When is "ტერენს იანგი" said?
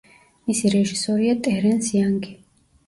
1.49-2.37